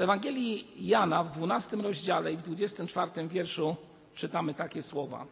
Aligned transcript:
W 0.00 0.02
Ewangelii 0.02 0.88
Jana 0.88 1.24
w 1.24 1.30
12 1.30 1.76
rozdziale 1.76 2.32
i 2.32 2.36
w 2.36 2.42
24 2.42 3.28
wierszu 3.28 3.76
czytamy 4.14 4.54
takie 4.54 4.82
słowa. 4.82 5.26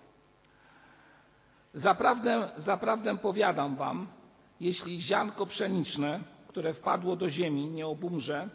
Zaprawdę, 1.75 2.51
zaprawdę 2.57 3.19
powiadam 3.19 3.77
wam, 3.77 4.07
jeśli 4.61 5.01
ziarnko 5.01 5.47
pszeniczne, 5.47 6.21
które 6.49 6.75
wpadło 6.75 7.17
do 7.17 7.31
ziemi, 7.31 7.67
nie 7.67 7.87
obumrze, 7.87 8.49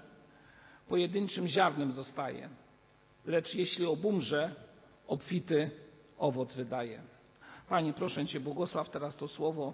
pojedynczym 0.88 1.48
ziarnem 1.48 1.92
zostaje. 1.92 2.50
Lecz 3.26 3.56
jeśli 3.56 3.86
obumrze, 3.86 4.56
obfity 5.08 5.72
owoc 6.18 6.54
wydaje. 6.54 7.02
Panie, 7.70 7.94
proszę 7.94 8.26
Cię, 8.26 8.40
błogosław 8.40 8.90
teraz 8.90 9.18
to 9.18 9.28
słowo 9.28 9.74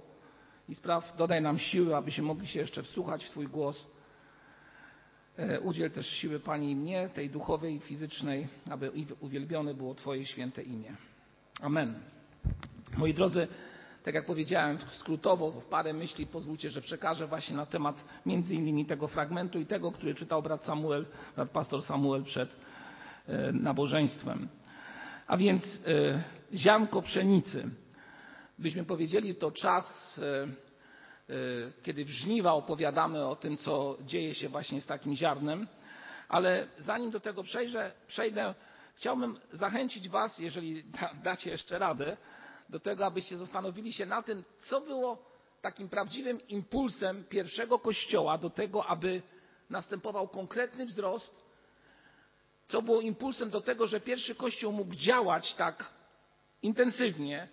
i 0.69 0.75
spraw, 0.75 1.17
dodaj 1.17 1.41
nam 1.41 1.59
siły, 1.59 1.95
abyśmy 1.95 2.23
mogli 2.23 2.47
się 2.47 2.59
jeszcze 2.59 2.83
wsłuchać 2.83 3.25
w 3.25 3.29
Twój 3.29 3.47
głos. 3.47 3.98
E, 5.39 5.59
udziel 5.59 5.91
też 5.91 6.07
siły, 6.07 6.39
Pani, 6.39 6.75
mnie, 6.75 7.09
tej 7.13 7.29
duchowej 7.29 7.75
i 7.75 7.79
fizycznej, 7.79 8.47
aby 8.69 8.91
uwielbione 9.19 9.73
było 9.73 9.95
Twoje 9.95 10.25
święte 10.25 10.63
imię. 10.63 10.95
Amen. 11.61 11.93
Moi 12.97 13.13
drodzy, 13.13 13.47
tak 14.03 14.13
jak 14.13 14.25
powiedziałem 14.25 14.77
skrótowo, 14.91 15.61
parę 15.69 15.93
myśli 15.93 16.25
pozwólcie, 16.25 16.69
że 16.69 16.81
przekażę 16.81 17.27
właśnie 17.27 17.55
na 17.55 17.65
temat 17.65 18.03
między 18.25 18.55
innymi 18.55 18.85
tego 18.85 19.07
fragmentu 19.07 19.59
i 19.59 19.65
tego, 19.65 19.91
który 19.91 20.15
czytał 20.15 20.41
brat 20.41 20.65
Samuel, 20.65 21.05
brat 21.35 21.49
pastor 21.49 21.81
Samuel 21.81 22.23
przed 22.23 22.55
e, 23.27 23.51
nabożeństwem. 23.51 24.47
A 25.27 25.37
więc 25.37 25.63
e, 25.63 26.23
ziarnko 26.53 27.01
pszenicy. 27.01 27.69
Byśmy 28.57 28.83
powiedzieli, 28.83 29.35
to 29.35 29.51
czas, 29.51 30.19
kiedy 31.83 32.05
w 32.05 32.09
żniwa 32.09 32.53
opowiadamy 32.53 33.25
o 33.25 33.35
tym, 33.35 33.57
co 33.57 33.97
dzieje 34.01 34.35
się 34.35 34.49
właśnie 34.49 34.81
z 34.81 34.85
takim 34.85 35.15
ziarnem. 35.15 35.67
Ale 36.29 36.67
zanim 36.79 37.11
do 37.11 37.19
tego 37.19 37.43
przejdę, 37.43 37.91
przejdę 38.07 38.55
chciałbym 38.95 39.39
zachęcić 39.51 40.09
Was, 40.09 40.39
jeżeli 40.39 40.83
dacie 41.23 41.49
jeszcze 41.49 41.79
radę, 41.79 42.17
do 42.69 42.79
tego, 42.79 43.05
abyście 43.05 43.37
zastanowili 43.37 43.93
się 43.93 44.05
na 44.05 44.23
tym, 44.23 44.43
co 44.57 44.81
było 44.81 45.25
takim 45.61 45.89
prawdziwym 45.89 46.47
impulsem 46.47 47.23
pierwszego 47.23 47.79
kościoła 47.79 48.37
do 48.37 48.49
tego, 48.49 48.85
aby 48.85 49.21
następował 49.69 50.27
konkretny 50.27 50.85
wzrost, 50.85 51.41
co 52.67 52.81
było 52.81 53.01
impulsem 53.01 53.49
do 53.49 53.61
tego, 53.61 53.87
że 53.87 53.99
pierwszy 53.99 54.35
kościół 54.35 54.71
mógł 54.71 54.95
działać 54.95 55.55
tak 55.55 55.89
intensywnie, 56.61 57.47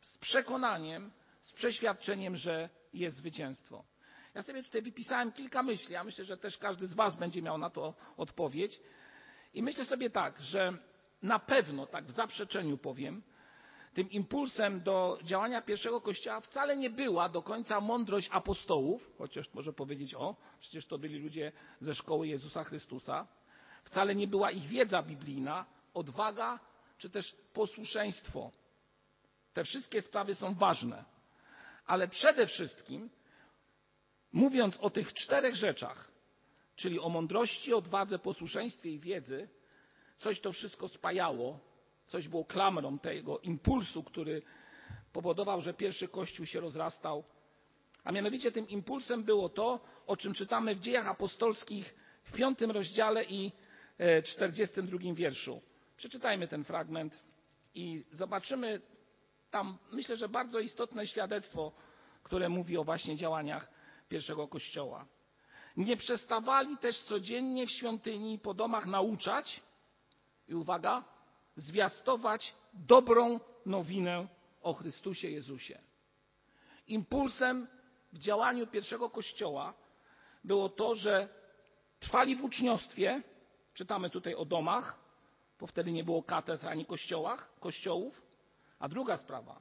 z 0.00 0.18
przekonaniem, 0.18 1.10
przeświadczeniem, 1.58 2.36
że 2.36 2.68
jest 2.92 3.16
zwycięstwo. 3.16 3.84
Ja 4.34 4.42
sobie 4.42 4.62
tutaj 4.62 4.82
wypisałem 4.82 5.32
kilka 5.32 5.62
myśli, 5.62 5.96
a 5.96 6.04
myślę, 6.04 6.24
że 6.24 6.36
też 6.36 6.58
każdy 6.58 6.86
z 6.86 6.94
Was 6.94 7.16
będzie 7.16 7.42
miał 7.42 7.58
na 7.58 7.70
to 7.70 7.94
odpowiedź. 8.16 8.80
I 9.54 9.62
myślę 9.62 9.84
sobie 9.84 10.10
tak, 10.10 10.40
że 10.40 10.72
na 11.22 11.38
pewno, 11.38 11.86
tak 11.86 12.04
w 12.04 12.10
zaprzeczeniu 12.10 12.78
powiem, 12.78 13.22
tym 13.94 14.10
impulsem 14.10 14.80
do 14.80 15.18
działania 15.22 15.62
pierwszego 15.62 16.00
kościoła 16.00 16.40
wcale 16.40 16.76
nie 16.76 16.90
była 16.90 17.28
do 17.28 17.42
końca 17.42 17.80
mądrość 17.80 18.28
apostołów, 18.32 19.10
chociaż 19.18 19.54
może 19.54 19.72
powiedzieć, 19.72 20.14
o, 20.14 20.36
przecież 20.60 20.86
to 20.86 20.98
byli 20.98 21.18
ludzie 21.18 21.52
ze 21.80 21.94
szkoły 21.94 22.28
Jezusa 22.28 22.64
Chrystusa. 22.64 23.26
Wcale 23.84 24.14
nie 24.14 24.26
była 24.26 24.50
ich 24.50 24.66
wiedza 24.66 25.02
biblijna, 25.02 25.66
odwaga 25.94 26.60
czy 26.98 27.10
też 27.10 27.36
posłuszeństwo. 27.52 28.50
Te 29.52 29.64
wszystkie 29.64 30.02
sprawy 30.02 30.34
są 30.34 30.54
ważne. 30.54 31.17
Ale 31.88 32.08
przede 32.08 32.46
wszystkim, 32.46 33.10
mówiąc 34.32 34.76
o 34.80 34.90
tych 34.90 35.12
czterech 35.12 35.54
rzeczach, 35.54 36.10
czyli 36.76 37.00
o 37.00 37.08
mądrości, 37.08 37.74
odwadze, 37.74 38.18
posłuszeństwie 38.18 38.90
i 38.90 38.98
wiedzy, 38.98 39.48
coś 40.18 40.40
to 40.40 40.52
wszystko 40.52 40.88
spajało 40.88 41.68
coś 42.08 42.28
było 42.28 42.44
klamrą 42.44 42.98
tego 42.98 43.38
impulsu, 43.38 44.02
który 44.02 44.42
powodował, 45.12 45.60
że 45.60 45.74
pierwszy 45.74 46.08
kościół 46.08 46.46
się 46.46 46.60
rozrastał. 46.60 47.24
A 48.04 48.12
mianowicie 48.12 48.52
tym 48.52 48.68
impulsem 48.68 49.24
było 49.24 49.48
to, 49.48 49.80
o 50.06 50.16
czym 50.16 50.34
czytamy 50.34 50.74
w 50.74 50.80
dziejach 50.80 51.08
apostolskich 51.08 51.94
w 52.22 52.32
piątym 52.32 52.70
rozdziale 52.70 53.24
i 53.24 53.52
e, 53.98 54.22
czterdziestym 54.22 54.86
drugim 54.86 55.14
wierszu. 55.14 55.60
Przeczytajmy 55.96 56.48
ten 56.48 56.64
fragment 56.64 57.22
i 57.74 58.04
zobaczymy 58.10 58.80
tam, 59.50 59.78
myślę, 59.92 60.16
że 60.16 60.28
bardzo 60.28 60.60
istotne 60.60 61.06
świadectwo, 61.06 61.72
które 62.22 62.48
mówi 62.48 62.78
o 62.78 62.84
właśnie 62.84 63.16
działaniach 63.16 63.70
pierwszego 64.08 64.48
kościoła. 64.48 65.06
Nie 65.76 65.96
przestawali 65.96 66.76
też 66.76 67.02
codziennie 67.02 67.66
w 67.66 67.70
świątyni 67.70 68.34
i 68.34 68.38
po 68.38 68.54
domach 68.54 68.86
nauczać, 68.86 69.60
i 70.48 70.54
uwaga, 70.54 71.04
zwiastować 71.56 72.54
dobrą 72.72 73.40
nowinę 73.66 74.26
o 74.62 74.74
Chrystusie 74.74 75.28
Jezusie. 75.28 75.78
Impulsem 76.86 77.66
w 78.12 78.18
działaniu 78.18 78.66
pierwszego 78.66 79.10
kościoła 79.10 79.74
było 80.44 80.68
to, 80.68 80.94
że 80.94 81.28
trwali 82.00 82.36
w 82.36 82.44
uczniostwie, 82.44 83.22
czytamy 83.74 84.10
tutaj 84.10 84.34
o 84.34 84.44
domach, 84.44 84.98
bo 85.60 85.66
wtedy 85.66 85.92
nie 85.92 86.04
było 86.04 86.22
katedr 86.22 86.66
ani 86.66 86.86
kościołach, 86.86 87.58
kościołów, 87.60 88.27
a 88.78 88.88
druga 88.88 89.16
sprawa, 89.16 89.60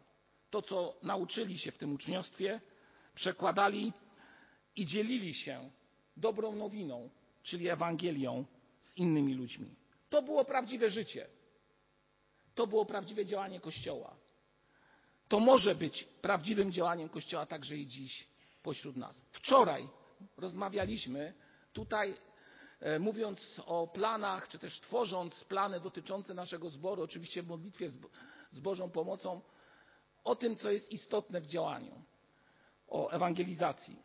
to 0.49 0.61
co 0.61 0.97
nauczyli 1.03 1.57
się 1.57 1.71
w 1.71 1.77
tym 1.77 1.93
uczniostwie, 1.93 2.61
przekładali 3.15 3.93
i 4.75 4.85
dzielili 4.85 5.33
się 5.33 5.69
dobrą 6.17 6.55
nowiną, 6.55 7.09
czyli 7.43 7.69
Ewangelią 7.69 8.45
z 8.79 8.97
innymi 8.97 9.33
ludźmi. 9.33 9.75
To 10.09 10.21
było 10.21 10.45
prawdziwe 10.45 10.89
życie. 10.89 11.27
To 12.55 12.67
było 12.67 12.85
prawdziwe 12.85 13.25
działanie 13.25 13.59
Kościoła. 13.59 14.15
To 15.27 15.39
może 15.39 15.75
być 15.75 16.03
prawdziwym 16.03 16.71
działaniem 16.71 17.09
Kościoła 17.09 17.45
także 17.45 17.77
i 17.77 17.87
dziś 17.87 18.27
pośród 18.63 18.97
nas. 18.97 19.21
Wczoraj 19.31 19.87
rozmawialiśmy 20.37 21.33
tutaj, 21.73 22.15
e, 22.79 22.99
mówiąc 22.99 23.61
o 23.65 23.87
planach, 23.87 24.47
czy 24.47 24.59
też 24.59 24.79
tworząc 24.79 25.43
plany 25.43 25.79
dotyczące 25.79 26.33
naszego 26.33 26.69
zboru, 26.69 27.03
oczywiście 27.03 27.43
w 27.43 27.47
modlitwie 27.47 27.89
z 28.57 28.59
Bożą 28.59 28.89
pomocą, 28.89 29.41
o 30.23 30.35
tym, 30.35 30.55
co 30.55 30.71
jest 30.71 30.91
istotne 30.91 31.41
w 31.41 31.45
działaniu, 31.45 31.91
o 32.87 33.09
ewangelizacji. 33.09 33.95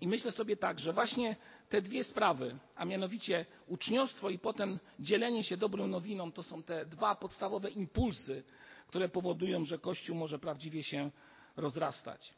I 0.00 0.08
myślę 0.08 0.32
sobie 0.32 0.56
tak, 0.56 0.78
że 0.78 0.92
właśnie 0.92 1.36
te 1.68 1.82
dwie 1.82 2.04
sprawy, 2.04 2.56
a 2.76 2.84
mianowicie 2.84 3.46
uczniostwo 3.66 4.30
i 4.30 4.38
potem 4.38 4.78
dzielenie 4.98 5.44
się 5.44 5.56
dobrą 5.56 5.86
nowiną, 5.86 6.32
to 6.32 6.42
są 6.42 6.62
te 6.62 6.86
dwa 6.86 7.14
podstawowe 7.14 7.70
impulsy, 7.70 8.44
które 8.86 9.08
powodują, 9.08 9.64
że 9.64 9.78
Kościół 9.78 10.16
może 10.16 10.38
prawdziwie 10.38 10.82
się 10.84 11.10
rozrastać. 11.56 12.34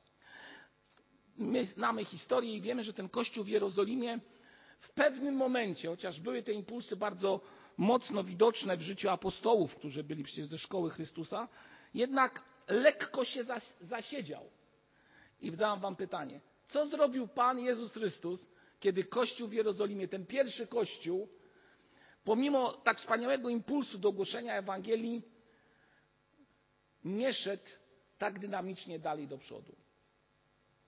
My 1.39 1.65
znamy 1.65 2.05
historię 2.05 2.57
i 2.57 2.61
wiemy, 2.61 2.85
że 2.85 2.93
ten 2.93 3.09
Kościół 3.09 3.45
w 3.45 3.49
Jerozolimie 3.49 4.19
w 4.79 4.91
pewnym 4.91 5.35
momencie, 5.35 5.89
chociaż 5.89 6.21
były 6.21 6.43
te 6.43 6.53
impulsy 6.53 6.97
bardzo 6.97 7.41
mocno 7.77 8.25
widoczne 8.25 8.77
w 8.77 8.81
życiu 8.81 9.11
apostołów, 9.11 9.75
którzy 9.75 10.05
byli 10.05 10.25
przecież 10.25 10.47
ze 10.47 10.59
szkoły 10.59 10.91
Chrystusa, 10.91 11.49
jednak 11.95 12.43
lekko 12.69 13.25
się 13.25 13.45
zasiedział. 13.81 14.51
I 15.41 15.51
zadam 15.51 15.81
Wam 15.81 15.97
pytanie, 15.97 16.41
co 16.69 16.87
zrobił 16.87 17.29
Pan 17.29 17.59
Jezus 17.59 17.93
Chrystus, 17.93 18.49
kiedy 18.81 19.05
Kościół 19.05 19.49
w 19.49 19.53
Jerozolimie, 19.53 20.09
ten 20.09 20.27
pierwszy 20.27 20.67
Kościół, 20.67 21.29
pomimo 22.25 22.73
tak 22.73 22.99
wspaniałego 22.99 23.49
impulsu 23.49 23.99
do 23.99 24.13
głoszenia 24.13 24.55
Ewangelii, 24.55 25.23
nie 27.05 27.33
szedł 27.33 27.65
tak 28.19 28.39
dynamicznie 28.39 28.99
dalej 28.99 29.29
do 29.29 29.39
przodu. 29.39 29.77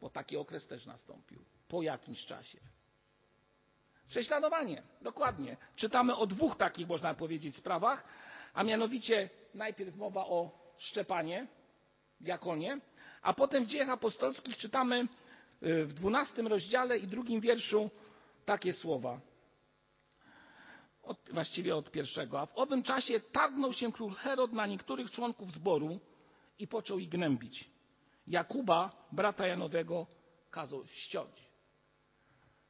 Bo 0.01 0.11
taki 0.11 0.37
okres 0.37 0.67
też 0.67 0.87
nastąpił. 0.87 1.45
Po 1.69 1.83
jakimś 1.83 2.27
czasie. 2.27 2.59
Prześladowanie, 4.09 4.83
dokładnie. 5.03 5.57
Czytamy 5.77 6.17
o 6.17 6.27
dwóch 6.27 6.57
takich, 6.57 6.89
można 6.89 7.15
powiedzieć, 7.15 7.57
sprawach, 7.57 8.05
a 8.55 8.65
mianowicie 8.65 9.31
najpierw 9.55 9.97
mowa 9.97 10.27
o 10.27 10.51
Szczepanie, 10.79 11.47
diakonie, 12.21 12.81
a 13.23 13.33
potem 13.35 13.65
w 13.65 13.69
dziejach 13.69 13.89
apostolskich 13.89 14.57
czytamy 14.57 15.09
Y, 15.63 15.85
w 15.85 15.93
dwunastym 15.93 16.47
rozdziale 16.47 16.99
i 16.99 17.07
drugim 17.07 17.41
wierszu 17.41 17.91
takie 18.45 18.73
słowa. 18.73 19.21
Od, 21.03 21.19
właściwie 21.33 21.77
od 21.77 21.91
pierwszego. 21.91 22.41
A 22.41 22.47
w 22.47 22.59
owym 22.59 22.83
czasie 22.83 23.21
targnął 23.21 23.73
się 23.73 23.93
król 23.93 24.15
Herod 24.15 24.53
na 24.53 24.67
niektórych 24.67 25.11
członków 25.11 25.53
zboru 25.53 26.01
i 26.59 26.69
począł 26.69 26.99
ich 26.99 27.09
gnębić. 27.09 27.71
Jakuba, 28.27 29.07
brata 29.13 29.47
Janowego, 29.47 30.07
kazał 30.51 30.87
ściąć. 30.87 31.49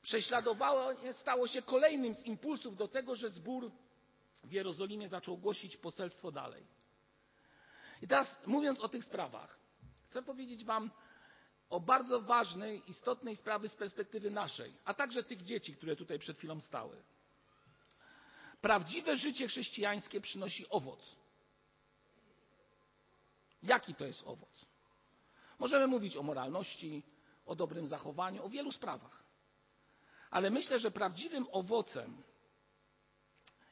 Prześladowanie 0.08 1.12
stało 1.12 1.48
się 1.48 1.62
kolejnym 1.62 2.14
z 2.14 2.26
impulsów 2.26 2.76
do 2.76 2.88
tego, 2.88 3.14
że 3.14 3.30
zbór 3.30 3.70
w 4.44 4.52
Jerozolimie 4.52 5.08
zaczął 5.08 5.36
głosić 5.36 5.76
poselstwo 5.76 6.32
dalej. 6.32 6.66
I 8.02 8.08
teraz 8.08 8.38
mówiąc 8.46 8.80
o 8.80 8.88
tych 8.88 9.04
sprawach, 9.04 9.58
chcę 10.06 10.22
powiedzieć 10.22 10.64
Wam, 10.64 10.90
o 11.70 11.80
bardzo 11.80 12.20
ważnej, 12.20 12.82
istotnej 12.90 13.36
sprawy 13.36 13.68
z 13.68 13.74
perspektywy 13.74 14.30
naszej, 14.30 14.74
a 14.84 14.94
także 14.94 15.22
tych 15.24 15.42
dzieci, 15.42 15.76
które 15.76 15.96
tutaj 15.96 16.18
przed 16.18 16.38
chwilą 16.38 16.60
stały. 16.60 17.02
Prawdziwe 18.60 19.16
życie 19.16 19.48
chrześcijańskie 19.48 20.20
przynosi 20.20 20.68
owoc. 20.68 21.16
Jaki 23.62 23.94
to 23.94 24.04
jest 24.04 24.22
owoc? 24.26 24.66
Możemy 25.58 25.86
mówić 25.86 26.16
o 26.16 26.22
moralności, 26.22 27.02
o 27.46 27.54
dobrym 27.54 27.86
zachowaniu, 27.86 28.44
o 28.44 28.48
wielu 28.48 28.72
sprawach. 28.72 29.27
Ale 30.30 30.50
myślę, 30.50 30.78
że 30.78 30.90
prawdziwym 30.90 31.46
owocem 31.52 32.22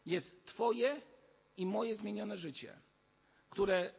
jest 0.06 0.46
Twoje 0.46 1.02
i 1.56 1.66
moje 1.66 1.94
zmienione 1.94 2.36
życie, 2.36 2.80
które 3.50 3.94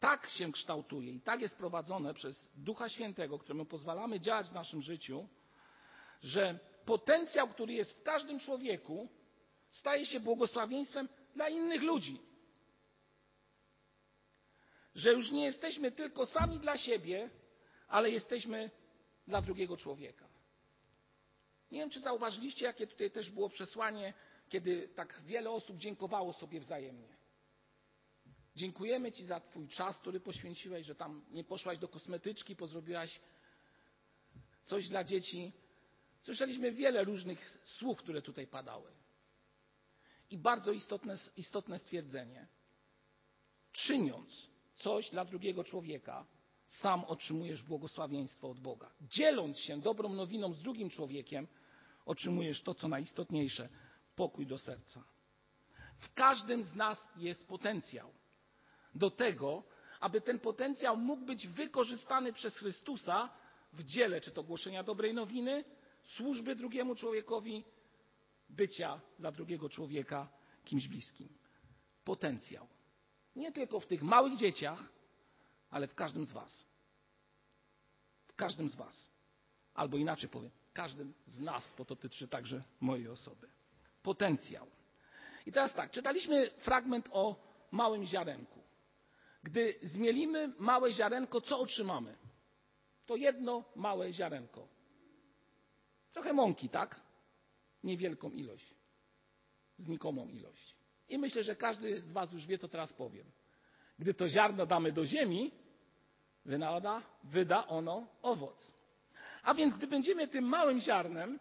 tak 0.00 0.28
się 0.28 0.52
kształtuje 0.52 1.12
i 1.12 1.20
tak 1.20 1.40
jest 1.40 1.56
prowadzone 1.56 2.14
przez 2.14 2.50
Ducha 2.54 2.88
Świętego, 2.88 3.38
któremu 3.38 3.64
pozwalamy 3.64 4.20
działać 4.20 4.48
w 4.48 4.52
naszym 4.52 4.82
życiu, 4.82 5.28
że 6.22 6.58
potencjał, 6.84 7.48
który 7.48 7.72
jest 7.72 7.92
w 7.92 8.02
każdym 8.02 8.40
człowieku, 8.40 9.08
staje 9.70 10.06
się 10.06 10.20
błogosławieństwem 10.20 11.08
dla 11.34 11.48
innych 11.48 11.82
ludzi. 11.82 12.20
Że 14.94 15.12
już 15.12 15.30
nie 15.30 15.44
jesteśmy 15.44 15.92
tylko 15.92 16.26
sami 16.26 16.58
dla 16.58 16.76
siebie, 16.76 17.30
ale 17.88 18.10
jesteśmy 18.10 18.70
dla 19.26 19.42
drugiego 19.42 19.76
człowieka. 19.76 20.31
Nie 21.72 21.78
wiem, 21.78 21.90
czy 21.90 22.00
zauważyliście, 22.00 22.64
jakie 22.64 22.86
tutaj 22.86 23.10
też 23.10 23.30
było 23.30 23.48
przesłanie, 23.48 24.14
kiedy 24.48 24.88
tak 24.88 25.22
wiele 25.26 25.50
osób 25.50 25.78
dziękowało 25.78 26.32
sobie 26.32 26.60
wzajemnie. 26.60 27.16
Dziękujemy 28.56 29.12
Ci 29.12 29.24
za 29.24 29.40
Twój 29.40 29.68
czas, 29.68 29.98
który 29.98 30.20
poświęciłeś, 30.20 30.86
że 30.86 30.94
tam 30.94 31.24
nie 31.30 31.44
poszłaś 31.44 31.78
do 31.78 31.88
kosmetyczki, 31.88 32.56
pozrobiłaś 32.56 33.20
coś 34.64 34.88
dla 34.88 35.04
dzieci. 35.04 35.52
Słyszeliśmy 36.20 36.72
wiele 36.72 37.04
różnych 37.04 37.58
słów, 37.64 37.98
które 37.98 38.22
tutaj 38.22 38.46
padały. 38.46 38.90
I 40.30 40.38
bardzo 40.38 40.72
istotne, 40.72 41.16
istotne 41.36 41.78
stwierdzenie. 41.78 42.46
Czyniąc 43.72 44.48
coś 44.76 45.10
dla 45.10 45.24
drugiego 45.24 45.64
człowieka, 45.64 46.26
sam 46.66 47.04
otrzymujesz 47.04 47.62
błogosławieństwo 47.62 48.50
od 48.50 48.60
Boga. 48.60 48.90
Dzieląc 49.00 49.58
się 49.58 49.80
dobrą 49.80 50.08
nowiną 50.08 50.54
z 50.54 50.62
drugim 50.62 50.90
człowiekiem, 50.90 51.48
otrzymujesz 52.06 52.62
to, 52.62 52.74
co 52.74 52.88
najistotniejsze 52.88 53.68
pokój 54.16 54.46
do 54.46 54.58
serca. 54.58 55.04
W 55.98 56.14
każdym 56.14 56.64
z 56.64 56.74
nas 56.74 57.08
jest 57.16 57.48
potencjał 57.48 58.12
do 58.94 59.10
tego, 59.10 59.62
aby 60.00 60.20
ten 60.20 60.38
potencjał 60.38 60.96
mógł 60.96 61.24
być 61.24 61.48
wykorzystany 61.48 62.32
przez 62.32 62.56
Chrystusa 62.56 63.30
w 63.72 63.84
dziele, 63.84 64.20
czy 64.20 64.30
to 64.30 64.42
głoszenia 64.42 64.82
dobrej 64.82 65.14
nowiny, 65.14 65.64
służby 66.02 66.56
drugiemu 66.56 66.94
człowiekowi, 66.94 67.64
bycia 68.48 69.00
dla 69.18 69.32
drugiego 69.32 69.68
człowieka 69.68 70.28
kimś 70.64 70.88
bliskim. 70.88 71.28
Potencjał. 72.04 72.68
Nie 73.36 73.52
tylko 73.52 73.80
w 73.80 73.86
tych 73.86 74.02
małych 74.02 74.36
dzieciach, 74.36 74.92
ale 75.70 75.86
w 75.86 75.94
każdym 75.94 76.24
z 76.24 76.32
Was. 76.32 76.66
W 78.26 78.34
każdym 78.34 78.68
z 78.68 78.74
Was. 78.74 79.10
Albo 79.74 79.96
inaczej 79.96 80.28
powiem, 80.28 80.50
każdym 80.72 81.14
z 81.26 81.38
nas, 81.38 81.74
bo 81.78 81.84
to 81.84 81.94
dotyczy 81.94 82.28
także 82.28 82.62
mojej 82.80 83.08
osoby. 83.08 83.48
Potencjał. 84.02 84.66
I 85.46 85.52
teraz 85.52 85.74
tak, 85.74 85.90
czytaliśmy 85.90 86.50
fragment 86.50 87.08
o 87.12 87.36
małym 87.70 88.04
ziarenku. 88.04 88.62
Gdy 89.42 89.78
zmielimy 89.82 90.54
małe 90.58 90.92
ziarenko, 90.92 91.40
co 91.40 91.58
otrzymamy? 91.58 92.16
To 93.06 93.16
jedno 93.16 93.64
małe 93.76 94.12
ziarenko. 94.12 94.68
Trochę 96.12 96.32
mąki, 96.32 96.68
tak? 96.68 97.00
Niewielką 97.84 98.30
ilość. 98.30 98.74
Znikomą 99.76 100.28
ilość. 100.28 100.76
I 101.08 101.18
myślę, 101.18 101.44
że 101.44 101.56
każdy 101.56 102.00
z 102.00 102.12
Was 102.12 102.32
już 102.32 102.46
wie, 102.46 102.58
co 102.58 102.68
teraz 102.68 102.92
powiem. 102.92 103.26
Gdy 103.98 104.14
to 104.14 104.28
ziarno 104.28 104.66
damy 104.66 104.92
do 104.92 105.06
ziemi, 105.06 105.52
wynada, 106.44 107.02
wyda 107.24 107.66
ono 107.66 108.06
owoc. 108.22 108.72
A 109.42 109.54
więc, 109.54 109.74
gdy 109.74 109.86
będziemy 109.86 110.28
tym 110.28 110.44
małym 110.44 110.80
ziarnem, 110.80 111.38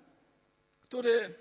który 0.82 1.36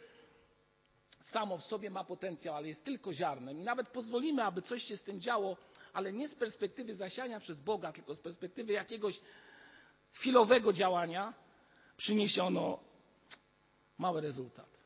samo 1.21 1.59
w 1.59 1.65
sobie 1.65 1.91
ma 1.91 2.05
potencjał, 2.05 2.57
ale 2.57 2.69
jest 2.69 2.85
tylko 2.85 3.15
ziarnem, 3.15 3.59
i 3.59 3.63
nawet 3.63 3.89
pozwolimy, 3.89 4.45
aby 4.45 4.63
coś 4.63 4.83
się 4.83 4.97
z 4.97 5.05
tym 5.05 5.21
działo, 5.21 5.57
ale 5.93 6.13
nie 6.13 6.29
z 6.29 6.35
perspektywy 6.35 6.95
zasiania 6.95 7.41
przez 7.41 7.61
Boga, 7.61 7.93
tylko 7.93 8.15
z 8.15 8.21
perspektywy 8.21 8.73
jakiegoś 8.73 9.21
chwilowego 10.13 10.73
działania, 10.73 11.35
przyniesiono 11.97 12.81
mały 13.99 14.21
rezultat. 14.21 14.85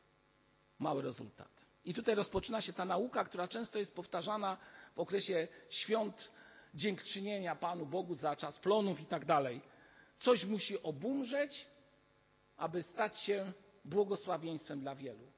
Mały 0.79 1.01
rezultat. 1.01 1.65
I 1.85 1.93
tutaj 1.93 2.15
rozpoczyna 2.15 2.61
się 2.61 2.73
ta 2.73 2.85
nauka, 2.85 3.23
która 3.23 3.47
często 3.47 3.79
jest 3.79 3.95
powtarzana 3.95 4.57
w 4.95 4.99
okresie 4.99 5.47
świąt 5.69 6.31
dziękczynienia 6.73 7.55
Panu 7.55 7.85
Bogu 7.85 8.15
za 8.15 8.35
czas 8.35 8.59
plonów 8.59 9.01
i 9.01 9.05
tak 9.05 9.25
dalej. 9.25 9.61
Coś 10.25 10.45
musi 10.45 10.83
obumrzeć, 10.83 11.65
aby 12.57 12.83
stać 12.83 13.19
się 13.19 13.53
błogosławieństwem 13.85 14.79
dla 14.79 14.95
wielu. 14.95 15.31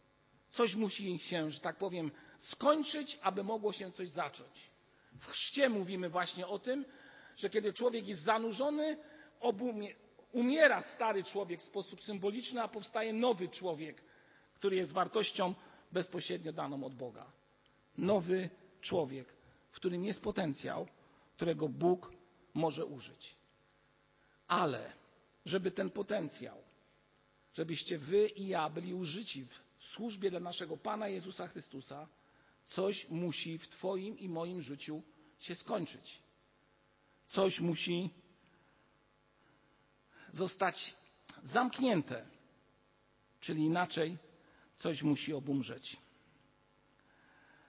Coś 0.51 0.75
musi 0.75 1.19
się, 1.19 1.51
że 1.51 1.59
tak 1.59 1.77
powiem, 1.77 2.11
skończyć, 2.37 3.19
aby 3.21 3.43
mogło 3.43 3.73
się 3.73 3.91
coś 3.91 4.09
zacząć. 4.09 4.69
W 5.19 5.25
chrzcie 5.25 5.69
mówimy 5.69 6.09
właśnie 6.09 6.47
o 6.47 6.59
tym, 6.59 6.85
że 7.37 7.49
kiedy 7.49 7.73
człowiek 7.73 8.07
jest 8.07 8.21
zanurzony, 8.21 8.97
umiera 10.31 10.81
stary 10.81 11.23
człowiek 11.23 11.59
w 11.59 11.63
sposób 11.63 12.03
symboliczny, 12.03 12.61
a 12.61 12.67
powstaje 12.67 13.13
nowy 13.13 13.49
człowiek, 13.49 14.01
który 14.55 14.75
jest 14.75 14.91
wartością 14.91 15.55
bezpośrednio 15.91 16.53
daną 16.53 16.83
od 16.83 16.95
Boga. 16.95 17.31
Nowy 17.97 18.49
człowiek, 18.81 19.33
w 19.71 19.75
którym 19.75 20.05
jest 20.05 20.21
potencjał, 20.21 20.87
którego 21.35 21.69
Bóg 21.69 22.11
może 22.53 22.85
użyć. 22.85 23.37
Ale, 24.47 24.93
żeby 25.45 25.71
ten 25.71 25.89
potencjał, 25.89 26.57
żebyście 27.53 27.97
wy 27.97 28.27
i 28.27 28.47
ja 28.47 28.69
byli 28.69 28.93
użyci 28.93 29.45
w 29.45 29.83
służbie 29.83 30.29
dla 30.29 30.39
naszego 30.39 30.77
Pana 30.77 31.07
Jezusa 31.07 31.47
Chrystusa, 31.47 32.07
coś 32.63 33.09
musi 33.09 33.57
w 33.57 33.67
Twoim 33.67 34.19
i 34.19 34.29
moim 34.29 34.61
życiu 34.61 35.03
się 35.39 35.55
skończyć. 35.55 36.19
Coś 37.25 37.59
musi 37.59 38.09
zostać 40.31 40.95
zamknięte, 41.43 42.25
czyli 43.39 43.63
inaczej, 43.63 44.17
coś 44.75 45.03
musi 45.03 45.33
obumrzeć. 45.33 45.97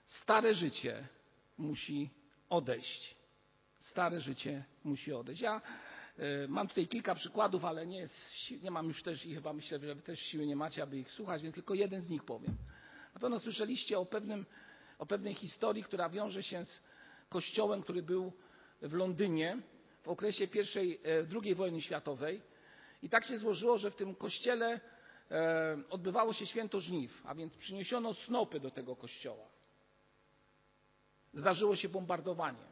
Stare 0.05 0.55
życie 0.55 1.07
musi 1.57 2.09
odejść. 2.49 3.15
Stare 3.79 4.21
życie 4.21 4.65
musi 4.83 5.13
odejść. 5.13 5.41
Ja 5.41 5.61
mam 6.47 6.67
tutaj 6.67 6.87
kilka 6.87 7.15
przykładów, 7.15 7.65
ale 7.65 7.87
nie, 7.87 7.97
jest, 7.97 8.15
nie 8.61 8.71
mam 8.71 8.87
już 8.87 9.03
też 9.03 9.25
i 9.25 9.35
chyba 9.35 9.53
myślę, 9.53 9.79
że 9.79 9.95
wy 9.95 10.01
też 10.01 10.19
siły 10.19 10.45
nie 10.45 10.55
macie, 10.55 10.83
aby 10.83 10.97
ich 10.97 11.11
słuchać, 11.11 11.41
więc 11.41 11.55
tylko 11.55 11.73
jeden 11.73 12.01
z 12.01 12.09
nich 12.09 12.23
powiem. 12.23 12.55
Na 13.13 13.19
pewno 13.19 13.39
słyszeliście 13.39 13.99
o, 13.99 14.05
pewnym, 14.05 14.45
o 14.99 15.05
pewnej 15.05 15.33
historii, 15.33 15.83
która 15.83 16.09
wiąże 16.09 16.43
się 16.43 16.65
z 16.65 16.81
kościołem, 17.29 17.81
który 17.81 18.03
był 18.03 18.33
w 18.81 18.93
Londynie 18.93 19.57
w 20.03 20.07
okresie 20.07 20.47
pierwszej, 20.47 21.01
e, 21.03 21.41
II 21.43 21.55
wojny 21.55 21.81
światowej. 21.81 22.41
I 23.01 23.09
tak 23.09 23.25
się 23.25 23.37
złożyło, 23.37 23.77
że 23.77 23.91
w 23.91 23.95
tym 23.95 24.15
kościele 24.15 24.79
e, 25.31 25.77
odbywało 25.89 26.33
się 26.33 26.45
święto 26.45 26.79
żniw, 26.79 27.21
a 27.25 27.35
więc 27.35 27.55
przyniesiono 27.55 28.13
snopy 28.13 28.59
do 28.59 28.71
tego 28.71 28.95
kościoła. 28.95 29.45
Zdarzyło 31.33 31.75
się 31.75 31.89
bombardowanie. 31.89 32.68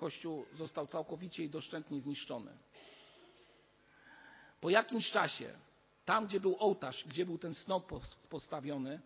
Kościół 0.00 0.46
został 0.54 0.86
całkowicie 0.86 1.44
i 1.44 1.50
doszczętnie 1.50 2.00
zniszczony. 2.00 2.58
Po 4.60 4.70
jakimś 4.70 5.10
czasie, 5.10 5.58
tam 6.04 6.26
gdzie 6.26 6.40
był 6.40 6.56
ołtarz, 6.58 7.04
gdzie 7.06 7.26
był 7.26 7.38
ten 7.38 7.54
snop 7.54 7.92
postawiony, 8.30 9.00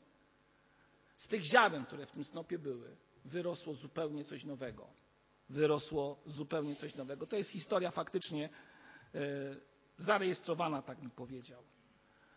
z 1.16 1.28
tych 1.28 1.42
ziaren, 1.42 1.86
które 1.86 2.06
w 2.06 2.10
tym 2.10 2.24
snopie 2.24 2.58
były, 2.58 2.96
wyrosło 3.24 3.74
zupełnie 3.74 4.24
coś 4.24 4.44
nowego. 4.44 4.86
Wyrosło 5.48 6.18
zupełnie 6.26 6.76
coś 6.76 6.94
nowego. 6.94 7.26
To 7.26 7.36
jest 7.36 7.50
historia 7.50 7.90
faktycznie 7.90 8.48
e, 9.14 9.20
zarejestrowana, 9.98 10.82
tak 10.82 11.00
bym 11.00 11.10
powiedział. 11.10 11.62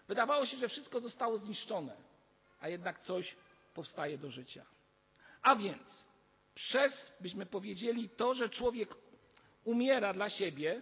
Wydawało 0.07 0.45
się, 0.45 0.57
że 0.57 0.67
wszystko 0.67 0.99
zostało 0.99 1.37
zniszczone, 1.37 1.97
a 2.59 2.69
jednak 2.69 2.99
coś 2.99 3.35
powstaje 3.73 4.17
do 4.17 4.31
życia. 4.31 4.65
A 5.41 5.55
więc 5.55 6.07
przez, 6.57 7.11
byśmy 7.21 7.45
powiedzieli, 7.45 8.09
to, 8.09 8.33
że 8.33 8.49
człowiek 8.49 8.95
umiera 9.63 10.13
dla 10.13 10.29
siebie, 10.29 10.81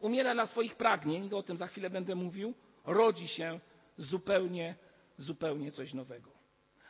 umiera 0.00 0.34
dla 0.34 0.46
swoich 0.46 0.74
pragnień, 0.74 1.34
o 1.34 1.42
tym 1.42 1.56
za 1.56 1.66
chwilę 1.66 1.90
będę 1.90 2.14
mówił, 2.14 2.54
rodzi 2.84 3.28
się 3.28 3.60
zupełnie, 3.98 4.74
zupełnie 5.18 5.72
coś 5.72 5.94
nowego. 5.94 6.30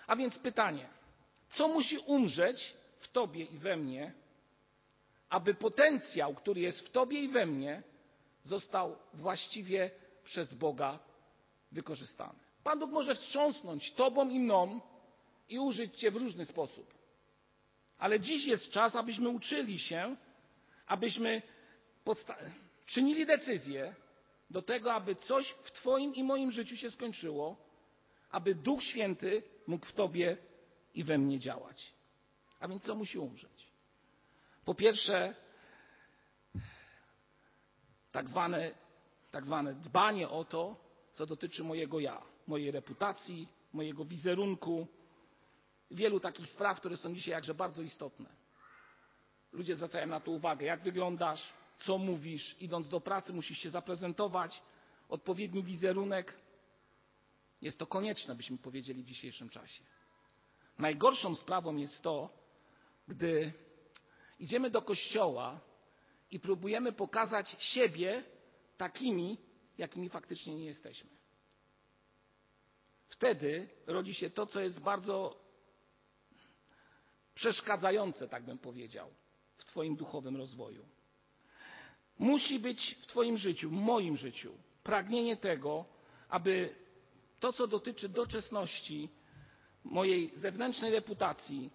A 0.06 0.16
więc 0.16 0.38
pytanie, 0.38 0.88
co 1.48 1.68
musi 1.68 1.98
umrzeć 1.98 2.74
w 2.98 3.08
Tobie 3.08 3.44
i 3.44 3.58
we 3.58 3.76
mnie, 3.76 4.12
aby 5.28 5.54
potencjał, 5.54 6.34
który 6.34 6.60
jest 6.60 6.80
w 6.80 6.90
Tobie 6.90 7.20
i 7.20 7.28
we 7.28 7.46
mnie, 7.46 7.82
został 8.42 8.96
właściwie 9.14 9.90
przez 10.24 10.54
Boga 10.54 10.98
wykorzystany. 11.72 12.38
Pan 12.64 12.78
Bóg 12.78 12.90
może 12.90 13.14
wstrząsnąć 13.14 13.92
Tobą 13.92 14.28
i 14.28 14.40
mną 14.40 14.80
i 15.48 15.58
użyć 15.58 15.96
Cię 15.96 16.10
w 16.10 16.16
różny 16.16 16.44
sposób. 16.44 16.96
Ale 17.98 18.20
dziś 18.20 18.46
jest 18.46 18.70
czas, 18.70 18.96
abyśmy 18.96 19.28
uczyli 19.28 19.78
się, 19.78 20.16
abyśmy 20.86 21.42
czynili 22.86 23.26
decyzje 23.26 23.94
do 24.50 24.62
tego, 24.62 24.92
aby 24.94 25.14
coś 25.14 25.50
w 25.50 25.70
Twoim 25.70 26.14
i 26.14 26.24
moim 26.24 26.52
życiu 26.52 26.76
się 26.76 26.90
skończyło, 26.90 27.56
aby 28.30 28.54
Duch 28.54 28.82
Święty 28.82 29.42
mógł 29.66 29.86
w 29.86 29.92
Tobie 29.92 30.36
i 30.94 31.04
we 31.04 31.18
mnie 31.18 31.38
działać. 31.38 31.92
A 32.60 32.68
więc 32.68 32.82
co 32.82 32.94
musi 32.94 33.18
umrzeć? 33.18 33.66
Po 34.64 34.74
pierwsze, 34.74 35.34
tak 38.12 38.28
zwane, 38.28 38.70
tak 39.30 39.44
zwane 39.44 39.74
dbanie 39.74 40.28
o 40.28 40.44
to, 40.44 40.76
co 41.12 41.26
dotyczy 41.26 41.64
mojego 41.64 42.00
ja, 42.00 42.22
mojej 42.46 42.70
reputacji, 42.70 43.48
mojego 43.72 44.04
wizerunku, 44.04 44.86
wielu 45.90 46.20
takich 46.20 46.48
spraw, 46.48 46.80
które 46.80 46.96
są 46.96 47.14
dzisiaj 47.14 47.32
jakże 47.32 47.54
bardzo 47.54 47.82
istotne. 47.82 48.28
Ludzie 49.52 49.76
zwracają 49.76 50.06
na 50.06 50.20
to 50.20 50.30
uwagę, 50.30 50.66
jak 50.66 50.82
wyglądasz, 50.82 51.52
co 51.78 51.98
mówisz, 51.98 52.56
idąc 52.60 52.88
do 52.88 53.00
pracy, 53.00 53.32
musisz 53.32 53.58
się 53.58 53.70
zaprezentować, 53.70 54.62
odpowiedni 55.08 55.62
wizerunek. 55.62 56.34
Jest 57.60 57.78
to 57.78 57.86
konieczne, 57.86 58.34
byśmy 58.34 58.58
powiedzieli 58.58 59.02
w 59.02 59.06
dzisiejszym 59.06 59.48
czasie. 59.48 59.84
Najgorszą 60.78 61.34
sprawą 61.34 61.76
jest 61.76 62.02
to, 62.02 62.30
gdy 63.08 63.52
idziemy 64.38 64.70
do 64.70 64.82
kościoła 64.82 65.60
i 66.30 66.40
próbujemy 66.40 66.92
pokazać 66.92 67.56
siebie 67.58 68.24
takimi, 68.76 69.38
jakimi 69.78 70.08
faktycznie 70.08 70.54
nie 70.54 70.64
jesteśmy. 70.64 71.10
Wtedy 73.08 73.68
rodzi 73.86 74.14
się 74.14 74.30
to, 74.30 74.46
co 74.46 74.60
jest 74.60 74.80
bardzo 74.80 75.45
przeszkadzające, 77.36 78.28
tak 78.28 78.42
bym 78.44 78.58
powiedział, 78.58 79.10
w 79.56 79.64
Twoim 79.64 79.96
duchowym 79.96 80.36
rozwoju. 80.36 80.84
Musi 82.18 82.58
być 82.58 82.94
w 83.02 83.06
Twoim 83.06 83.36
życiu, 83.36 83.70
w 83.70 83.72
moim 83.72 84.16
życiu, 84.16 84.52
pragnienie 84.82 85.36
tego, 85.36 85.84
aby 86.28 86.74
to, 87.40 87.52
co 87.52 87.66
dotyczy 87.66 88.08
doczesności, 88.08 89.08
mojej 89.84 90.32
zewnętrznej 90.34 90.90
reputacji, 90.92 91.70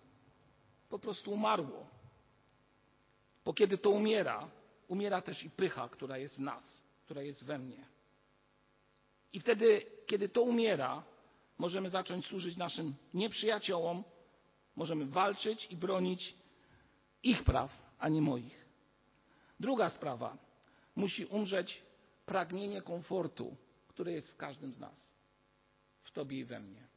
po 0.89 0.99
prostu 0.99 1.31
umarło. 1.31 1.87
Bo 3.45 3.53
kiedy 3.53 3.77
to 3.77 3.89
umiera, 3.89 4.49
umiera 4.87 5.21
też 5.21 5.43
i 5.43 5.49
pycha, 5.49 5.89
która 5.89 6.17
jest 6.17 6.35
w 6.35 6.39
nas, 6.39 6.83
która 7.05 7.21
jest 7.21 7.43
we 7.43 7.59
mnie. 7.59 7.85
I 9.33 9.39
wtedy, 9.39 9.85
kiedy 10.05 10.29
to 10.29 10.41
umiera, 10.41 11.03
możemy 11.57 11.89
zacząć 11.89 12.25
służyć 12.25 12.57
naszym 12.57 12.95
nieprzyjaciołom, 13.13 14.03
możemy 14.75 15.05
walczyć 15.05 15.67
i 15.69 15.77
bronić 15.77 16.35
ich 17.23 17.43
praw, 17.43 17.93
a 17.99 18.09
nie 18.09 18.21
moich. 18.21 18.65
Druga 19.59 19.89
sprawa. 19.89 20.37
Musi 20.95 21.25
umrzeć 21.25 21.83
pragnienie 22.25 22.81
komfortu, 22.81 23.55
które 23.87 24.11
jest 24.11 24.31
w 24.31 24.37
każdym 24.37 24.73
z 24.73 24.79
nas, 24.79 25.13
w 26.03 26.11
Tobie 26.11 26.39
i 26.39 26.45
we 26.45 26.59
mnie. 26.59 26.87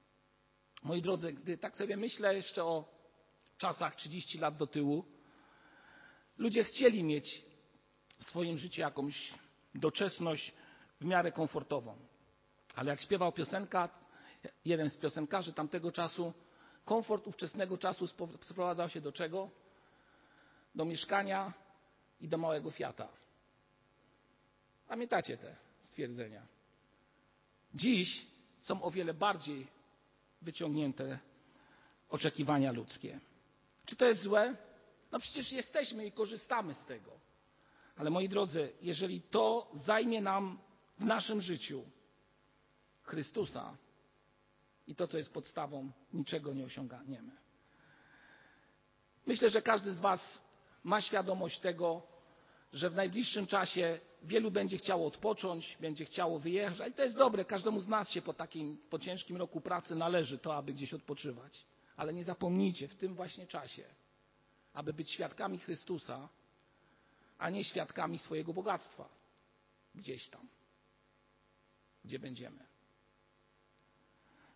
Moi 0.83 1.03
drodzy, 1.03 1.33
gdy 1.33 1.59
tak 1.59 1.77
sobie 1.77 1.97
myślę 1.97 2.35
jeszcze 2.35 2.65
o 2.65 2.95
czasach 3.59 3.95
30 3.97 4.39
lat 4.39 4.57
do 4.57 4.67
tyłu, 4.67 5.05
ludzie 6.39 6.65
chcieli 6.65 7.05
mieć 7.05 7.43
w 8.19 8.25
swoim 8.25 8.59
życiu 8.59 8.81
jakąś 8.81 9.35
doczesność 9.75 10.53
w 11.01 11.05
miarę 11.05 11.33
komfortową. 11.33 11.97
Ale 12.75 12.91
jak 12.91 13.01
śpiewał 13.01 13.33
piosenka, 13.33 13.89
jeden 14.65 14.91
z 14.91 14.97
piosenkarzy 14.97 15.53
tamtego 15.53 15.93
czasu, 15.93 16.33
komfort 16.85 17.27
ówczesnego 17.27 17.79
czasu 17.79 18.07
sprowadzał 18.41 18.89
się 18.91 19.01
do 19.01 19.13
czego? 19.13 19.51
Do 20.75 20.85
mieszkania 20.85 21.53
i 22.21 22.29
do 22.29 22.39
małego 22.39 22.71
Fiata. 22.71 23.09
Pamiętacie 24.89 25.37
te 25.37 25.57
stwierdzenia? 25.81 26.47
Dziś 27.75 28.27
są 28.61 28.83
o 28.83 28.91
wiele 28.91 29.15
bardziej 29.15 29.67
wyciągnięte 30.43 31.19
oczekiwania 32.09 32.73
ludzkie. 32.73 33.21
Czy 33.87 33.97
to 33.97 34.05
jest 34.05 34.23
złe? 34.23 34.57
No 35.13 35.19
przecież 35.19 35.53
jesteśmy 35.53 36.07
i 36.07 36.13
korzystamy 36.13 36.75
z 36.75 36.85
tego. 36.85 37.11
Ale 37.97 38.11
moi 38.11 38.29
drodzy, 38.29 38.73
jeżeli 38.81 39.23
to 39.23 39.71
zajmie 39.75 40.21
nam 40.21 40.59
w 40.99 41.05
naszym 41.05 41.41
życiu 41.41 41.85
Chrystusa 43.03 43.77
i 44.87 44.95
to, 44.95 45.09
co 45.09 45.19
jest 45.19 45.33
podstawą, 45.33 45.93
niczego 46.13 46.55
nie 46.55 46.65
osiągniemy. 46.65 47.31
Myślę, 49.27 49.51
że 49.51 49.63
każdy 49.63 49.95
z 49.95 49.99
Was 49.99 50.43
ma 50.85 51.01
świadomość 51.01 51.61
tego, 51.61 52.03
że 52.73 52.91
w 52.91 52.95
najbliższym 52.95 53.47
czasie 53.47 54.01
wielu 54.23 54.51
będzie 54.51 54.79
chciało 54.79 55.07
odpocząć, 55.07 55.77
będzie 55.81 56.05
chciało 56.05 56.39
wyjechać. 56.39 56.91
I 56.91 56.95
to 56.95 57.05
jest 57.05 57.17
dobre, 57.17 57.45
każdemu 57.45 57.81
z 57.81 57.89
nas 57.89 58.11
się 58.11 58.23
po 58.23 58.35
takim, 58.35 58.79
po 58.91 58.99
ciężkim 58.99 59.37
roku 59.37 59.61
pracy 59.61 59.95
należy 59.95 60.39
to, 60.39 60.57
aby 60.57 60.73
gdzieś 60.73 60.95
odpoczywać. 60.95 61.67
Ale 61.97 62.15
nie 62.15 62.25
zapomnijcie 62.25 62.89
w 62.89 62.97
tym 62.97 63.15
właśnie 63.15 63.47
czasie, 63.47 63.85
aby 64.73 64.93
być 64.93 65.11
świadkami 65.11 65.59
Chrystusa, 65.59 66.29
a 67.39 67.51
nie 67.51 67.65
świadkami 67.65 68.19
swojego 68.19 68.53
bogactwa. 68.53 69.09
Gdzieś 69.95 70.29
tam, 70.29 70.49
gdzie 72.05 72.19
będziemy. 72.19 72.74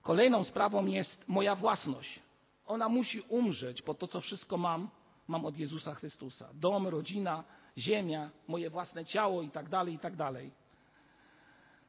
Kolejną 0.02 0.44
sprawą 0.44 0.86
jest 0.86 1.28
moja 1.28 1.54
własność. 1.54 2.20
Ona 2.66 2.88
musi 2.88 3.20
umrzeć, 3.20 3.82
bo 3.82 3.94
to, 3.94 4.08
co 4.08 4.20
wszystko 4.20 4.56
mam, 4.56 4.88
mam 5.28 5.44
od 5.44 5.56
Jezusa 5.56 5.94
Chrystusa. 5.94 6.48
Dom, 6.54 6.86
rodzina, 6.86 7.44
ziemia, 7.78 8.30
moje 8.48 8.70
własne 8.70 9.04
ciało 9.04 9.42
i 9.42 9.50
tak 9.50 9.68
dalej, 9.68 9.94
i 9.94 9.98
tak 9.98 10.16
dalej. 10.16 10.50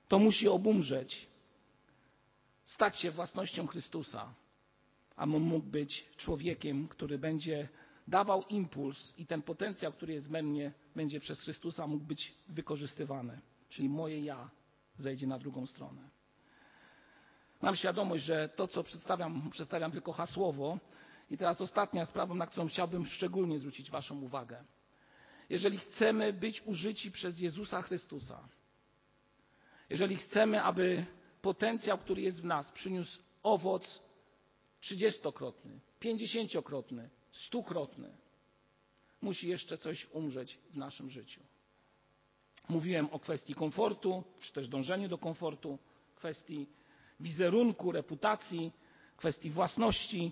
To 0.07 0.19
musi 0.19 0.47
obumrzeć, 0.47 1.27
stać 2.63 2.99
się 2.99 3.11
własnością 3.11 3.67
Chrystusa, 3.67 4.33
a 5.15 5.25
mógł 5.25 5.67
być 5.67 6.05
człowiekiem, 6.17 6.87
który 6.87 7.17
będzie 7.17 7.69
dawał 8.07 8.43
impuls 8.49 9.13
i 9.17 9.25
ten 9.25 9.41
potencjał, 9.41 9.93
który 9.93 10.13
jest 10.13 10.29
we 10.29 10.43
mnie, 10.43 10.71
będzie 10.95 11.19
przez 11.19 11.41
Chrystusa 11.41 11.87
mógł 11.87 12.05
być 12.05 12.33
wykorzystywany. 12.47 13.41
Czyli 13.69 13.89
moje 13.89 14.21
ja 14.21 14.49
zejdzie 14.97 15.27
na 15.27 15.39
drugą 15.39 15.67
stronę. 15.67 16.18
Mam 17.61 17.75
świadomość, 17.75 18.23
że 18.23 18.49
to, 18.49 18.67
co 18.67 18.83
przedstawiam, 18.83 19.49
przedstawiam 19.51 19.91
tylko 19.91 20.11
hasłowo. 20.11 20.79
I 21.31 21.37
teraz 21.37 21.61
ostatnia 21.61 22.05
sprawa, 22.05 22.35
na 22.35 22.47
którą 22.47 22.67
chciałbym 22.67 23.05
szczególnie 23.05 23.59
zwrócić 23.59 23.91
Waszą 23.91 24.21
uwagę. 24.21 24.63
Jeżeli 25.49 25.77
chcemy 25.77 26.33
być 26.33 26.61
użyci 26.65 27.11
przez 27.11 27.39
Jezusa 27.39 27.81
Chrystusa, 27.81 28.49
jeżeli 29.89 30.15
chcemy, 30.17 30.63
aby 30.63 31.05
potencjał, 31.41 31.97
który 31.97 32.21
jest 32.21 32.41
w 32.41 32.45
nas, 32.45 32.71
przyniósł 32.71 33.21
owoc 33.43 34.03
trzydziestokrotny, 34.79 35.79
pięćdziesięciokrotny, 35.99 37.09
stukrotny, 37.31 38.09
musi 39.21 39.49
jeszcze 39.49 39.77
coś 39.77 40.07
umrzeć 40.11 40.59
w 40.71 40.77
naszym 40.77 41.09
życiu. 41.09 41.41
Mówiłem 42.69 43.09
o 43.11 43.19
kwestii 43.19 43.55
komfortu, 43.55 44.23
czy 44.39 44.53
też 44.53 44.67
dążeniu 44.67 45.07
do 45.07 45.17
komfortu, 45.17 45.79
kwestii 46.15 46.67
wizerunku, 47.19 47.91
reputacji, 47.91 48.71
kwestii 49.17 49.49
własności. 49.49 50.31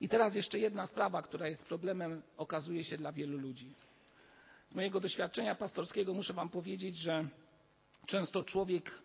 I 0.00 0.08
teraz 0.08 0.34
jeszcze 0.34 0.58
jedna 0.58 0.86
sprawa, 0.86 1.22
która 1.22 1.48
jest 1.48 1.64
problemem, 1.64 2.22
okazuje 2.36 2.84
się 2.84 2.96
dla 2.96 3.12
wielu 3.12 3.38
ludzi. 3.38 3.74
Z 4.68 4.74
mojego 4.74 5.00
doświadczenia 5.00 5.54
pastorskiego 5.54 6.14
muszę 6.14 6.32
Wam 6.32 6.48
powiedzieć, 6.48 6.96
że 6.96 7.28
często 8.06 8.44
człowiek, 8.44 9.02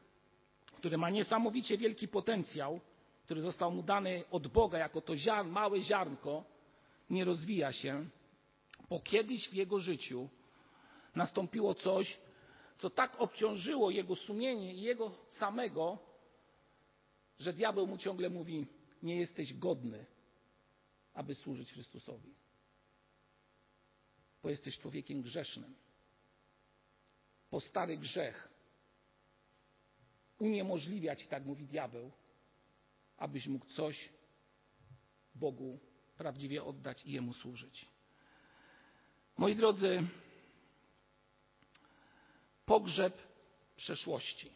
który 0.66 0.98
ma 0.98 1.10
niesamowicie 1.10 1.78
wielki 1.78 2.08
potencjał, 2.08 2.80
który 3.26 3.42
został 3.42 3.72
mu 3.72 3.84
dany 3.84 4.24
od 4.32 4.48
Boga 4.48 4.78
jako 4.78 5.02
to 5.02 5.16
ziarn, 5.16 5.50
małe 5.50 5.82
ziarnko, 5.82 6.44
nie 7.10 7.26
rozwija 7.26 7.72
się, 7.72 8.06
bo 8.90 9.00
kiedyś 9.00 9.50
w 9.50 9.54
jego 9.54 9.80
życiu 9.80 10.30
nastąpiło 11.16 11.74
coś, 11.74 12.20
co 12.78 12.90
tak 12.90 13.22
obciążyło 13.22 13.92
jego 13.92 14.16
sumienie 14.16 14.74
i 14.74 14.82
jego 14.82 15.12
samego, 15.30 16.00
że 17.40 17.54
diabeł 17.54 17.88
mu 17.88 17.98
ciągle 17.98 18.30
mówi: 18.30 18.68
Nie 19.02 19.16
jesteś 19.16 19.54
godny, 19.54 20.06
aby 21.14 21.36
służyć 21.36 21.72
Chrystusowi. 21.72 22.34
Bo 24.44 24.50
jesteś 24.50 24.80
człowiekiem 24.80 25.22
grzesznym. 25.22 25.76
Bo 27.52 27.60
stary 27.60 27.98
grzech 27.98 28.50
uniemożliwia 30.40 31.16
ci, 31.16 31.28
tak 31.28 31.46
mówi 31.46 31.66
diabeł, 31.66 32.12
abyś 33.18 33.48
mógł 33.48 33.66
coś 33.66 34.10
Bogu 35.36 35.80
prawdziwie 36.18 36.64
oddać 36.64 37.06
i 37.06 37.12
Jemu 37.12 37.34
służyć. 37.34 37.86
Moi 39.38 39.56
drodzy, 39.56 40.08
pogrzeb 42.74 43.18
przeszłości 43.76 44.52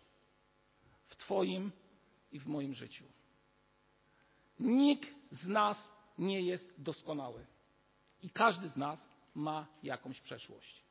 w 1.08 1.16
Twoim 1.16 1.72
i 2.32 2.40
w 2.40 2.48
moim 2.48 2.74
życiu. 2.74 3.06
Nikt 4.60 5.10
z 5.32 5.48
nas 5.48 5.92
nie 6.18 6.42
jest 6.42 6.74
doskonały 6.78 7.46
i 8.22 8.30
każdy 8.30 8.70
z 8.70 8.76
nas 8.76 9.10
ma 9.36 9.68
jakąś 9.84 10.22
przeszłość. 10.22 10.84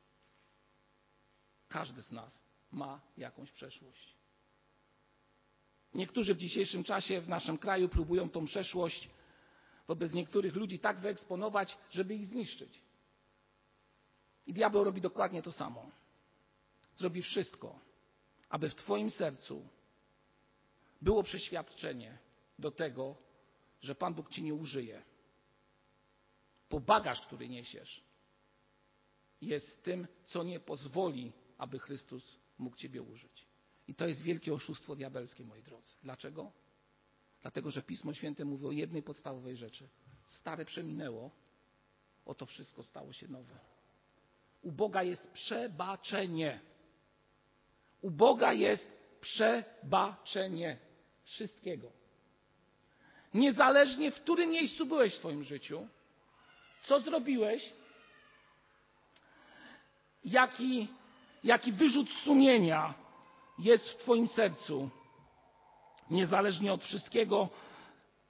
Każdy 1.67 2.01
z 2.01 2.11
nas 2.11 2.43
ma 2.71 3.01
jakąś 3.17 3.51
przeszłość. 3.51 4.15
Niektórzy 5.93 6.35
w 6.35 6.37
dzisiejszym 6.37 6.83
czasie 6.83 7.21
w 7.21 7.29
naszym 7.29 7.57
kraju 7.57 7.89
próbują 7.89 8.29
tą 8.29 8.45
przeszłość 8.45 9.09
wobec 9.87 10.13
niektórych 10.13 10.55
ludzi 10.55 10.79
tak 10.79 10.99
wyeksponować, 10.99 11.77
żeby 11.91 12.15
ich 12.15 12.25
zniszczyć. 12.25 12.81
I 14.45 14.53
diabeł 14.53 14.83
robi 14.83 15.01
dokładnie 15.01 15.41
to 15.41 15.51
samo. 15.51 15.91
Zrobi 16.97 17.21
wszystko, 17.21 17.79
aby 18.49 18.69
w 18.69 18.75
Twoim 18.75 19.11
sercu 19.11 19.67
było 21.01 21.23
przeświadczenie 21.23 22.17
do 22.59 22.71
tego, 22.71 23.15
że 23.81 23.95
Pan 23.95 24.13
Bóg 24.13 24.29
Ci 24.29 24.43
nie 24.43 24.53
użyje. 24.53 25.03
Bo 26.69 26.79
bagaż, 26.79 27.21
który 27.21 27.49
niesiesz, 27.49 28.03
jest 29.41 29.83
tym, 29.83 30.07
co 30.25 30.43
nie 30.43 30.59
pozwoli, 30.59 31.33
aby 31.57 31.79
Chrystus 31.79 32.37
mógł 32.57 32.77
Ciebie 32.77 33.01
użyć. 33.01 33.47
I 33.87 33.95
to 33.95 34.07
jest 34.07 34.21
wielkie 34.21 34.53
oszustwo 34.53 34.95
diabelskie, 34.95 35.45
moi 35.45 35.63
drodzy. 35.63 35.91
Dlaczego? 36.03 36.51
Dlatego, 37.41 37.71
że 37.71 37.81
Pismo 37.81 38.13
Święte 38.13 38.45
mówi 38.45 38.65
o 38.65 38.71
jednej 38.71 39.03
podstawowej 39.03 39.55
rzeczy. 39.55 39.89
Stare 40.25 40.65
przeminęło, 40.65 41.31
oto 42.25 42.45
wszystko 42.45 42.83
stało 42.83 43.13
się 43.13 43.27
nowe. 43.27 43.59
U 44.61 44.71
Boga 44.71 45.03
jest 45.03 45.31
przebaczenie. 45.31 46.59
U 48.07 48.11
Boga 48.11 48.53
jest 48.53 48.87
przebaczenie 49.21 50.77
wszystkiego. 51.23 51.91
Niezależnie 53.33 54.11
w 54.11 54.15
którym 54.15 54.49
miejscu 54.49 54.85
byłeś 54.85 55.13
w 55.13 55.17
swoim 55.17 55.43
życiu, 55.43 55.87
co 56.85 56.99
zrobiłeś, 56.99 57.73
jaki, 60.23 60.87
jaki 61.43 61.71
wyrzut 61.71 62.09
sumienia 62.09 62.93
jest 63.59 63.89
w 63.89 63.97
Twoim 63.97 64.27
sercu, 64.27 64.89
niezależnie 66.09 66.73
od 66.73 66.83
wszystkiego, 66.83 67.49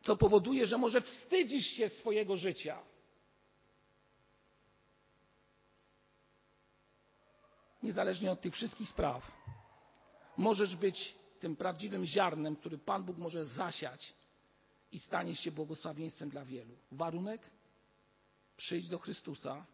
co 0.02 0.18
powoduje, 0.18 0.68
że 0.68 0.78
może 0.78 1.02
wstydzisz 1.02 1.66
się 1.66 1.90
swojego 1.90 2.36
życia. 2.36 2.80
Niezależnie 7.84 8.32
od 8.32 8.42
tych 8.42 8.54
wszystkich 8.54 8.90
spraw, 8.90 9.38
możesz 10.38 10.76
być 10.76 11.16
tym 11.40 11.56
prawdziwym 11.56 12.06
ziarnem, 12.06 12.56
który 12.56 12.78
Pan 12.78 13.04
Bóg 13.04 13.18
może 13.18 13.46
zasiać 13.46 14.14
i 14.92 15.00
stanie 15.00 15.36
się 15.36 15.52
błogosławieństwem 15.52 16.30
dla 16.30 16.46
wielu. 16.46 16.78
Warunek? 16.92 17.42
Przyjdź 18.58 18.88
do 18.88 19.00
Chrystusa 19.00 19.66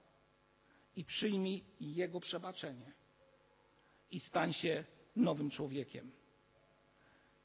i 0.96 1.06
przyjmij 1.06 1.64
Jego 1.80 2.20
przebaczenie 2.20 2.94
i 4.12 4.20
stań 4.20 4.54
się 4.54 4.86
nowym 5.16 5.50
człowiekiem. 5.50 6.12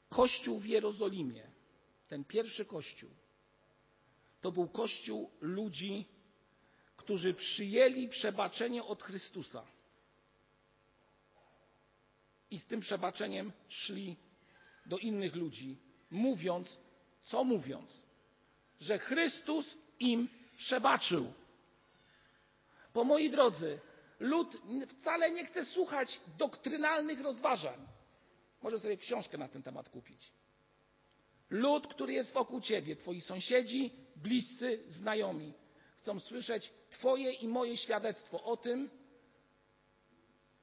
Kościół 0.09 0.59
w 0.59 0.65
Jerozolimie, 0.65 1.43
ten 2.07 2.23
pierwszy 2.23 2.65
kościół, 2.65 3.09
to 4.41 4.51
był 4.51 4.67
kościół 4.67 5.31
ludzi, 5.41 6.05
którzy 6.97 7.33
przyjęli 7.33 8.09
przebaczenie 8.09 8.83
od 8.83 9.03
Chrystusa. 9.03 9.65
I 12.51 12.59
z 12.59 12.65
tym 12.65 12.79
przebaczeniem 12.79 13.51
szli 13.69 14.15
do 14.85 14.97
innych 14.97 15.35
ludzi, 15.35 15.77
mówiąc, 16.11 16.79
co 17.21 17.43
mówiąc, 17.43 18.05
że 18.79 18.99
Chrystus 18.99 19.77
im 19.99 20.29
przebaczył. 20.57 21.33
Bo 22.93 23.03
moi 23.03 23.29
drodzy, 23.29 23.79
lud 24.19 24.57
wcale 24.87 25.31
nie 25.31 25.45
chce 25.45 25.65
słuchać 25.65 26.19
doktrynalnych 26.37 27.21
rozważań. 27.21 27.87
Może 28.61 28.79
sobie 28.79 28.97
książkę 28.97 29.37
na 29.37 29.47
ten 29.47 29.63
temat 29.63 29.89
kupić. 29.89 30.31
Lud, 31.49 31.87
który 31.87 32.13
jest 32.13 32.33
wokół 32.33 32.61
ciebie, 32.61 32.95
twoi 32.95 33.21
sąsiedzi, 33.21 33.91
bliscy, 34.15 34.83
znajomi, 34.87 35.53
chcą 35.97 36.19
słyszeć 36.19 36.71
Twoje 36.89 37.31
i 37.31 37.47
moje 37.47 37.77
świadectwo 37.77 38.43
o 38.43 38.57
tym, 38.57 38.89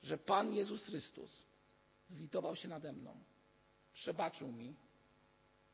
że 0.03 0.19
Pan 0.19 0.55
Jezus 0.55 0.85
Chrystus 0.85 1.47
zlitował 2.09 2.57
się 2.57 2.69
nade 2.69 2.93
mną, 2.93 3.25
przebaczył 3.93 4.53
mi 4.53 4.77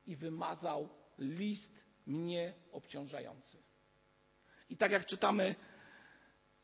i 0.07 0.17
wymazał 0.17 0.89
list 1.19 1.85
mnie 2.07 2.55
obciążający. 2.73 3.59
I 4.71 4.77
tak 4.77 4.93
jak 4.93 5.07
czytamy 5.07 5.55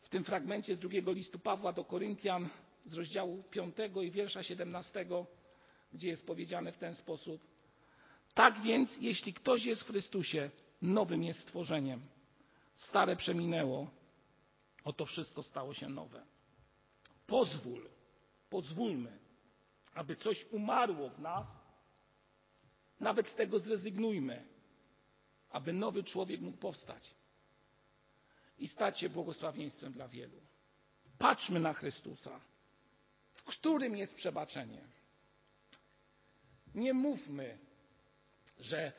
w 0.00 0.09
tym 0.09 0.24
fragmencie 0.24 0.76
z 0.76 0.78
drugiego 0.78 1.12
listu 1.12 1.38
Pawła 1.38 1.72
do 1.72 1.85
Koryntian 1.85 2.48
z 2.85 2.94
rozdziału 2.94 3.42
5 3.42 3.76
i 4.02 4.11
wiersza 4.11 4.42
17, 4.42 5.07
gdzie 5.92 6.09
jest 6.09 6.26
powiedziane 6.26 6.72
w 6.72 6.78
ten 6.78 6.94
sposób: 6.94 7.42
Tak 8.35 8.62
więc, 8.62 8.96
jeśli 9.00 9.35
ktoś 9.35 9.64
jest 9.64 9.83
w 9.83 9.87
Chrystusie, 9.87 10.50
nowym 10.83 11.22
jest 11.22 11.40
stworzeniem. 11.40 12.00
Stare 12.74 13.16
przeminęło, 13.16 13.90
oto 14.85 15.07
wszystko 15.07 15.42
stało 15.42 15.74
się 15.74 15.88
nowe. 15.88 16.26
Pozwól, 17.26 17.88
pozwólmy, 18.50 19.18
aby 19.98 20.16
coś 20.16 20.46
umarło 20.50 21.11
w 21.11 21.18
nas, 21.18 21.46
nawet 23.00 23.28
z 23.28 23.34
tego 23.34 23.58
zrezygnujmy, 23.58 24.44
aby 25.50 25.72
nowy 25.72 26.04
człowiek 26.04 26.40
mógł 26.40 26.58
powstać 26.58 27.14
i 28.58 28.68
stać 28.68 29.00
się 29.00 29.08
błogosławieństwem 29.08 29.92
dla 29.92 30.08
wielu. 30.08 30.40
Patrzmy 31.18 31.61
na 31.61 31.72
Chrystusa, 31.72 32.40
w 33.34 33.42
którym 33.42 33.96
jest 33.96 34.14
przebaczenie. 34.14 34.84
Nie 36.74 36.94
mówmy, 36.94 37.58
że 38.58 38.92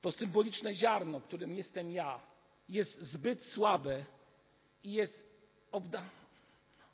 to 0.00 0.12
symboliczne 0.12 0.74
ziarno, 0.74 1.20
którym 1.20 1.56
jestem 1.56 1.92
ja, 1.92 2.20
jest 2.68 3.02
zbyt 3.02 3.44
słabe 3.44 4.04
i 4.82 4.92
jest 4.92 5.30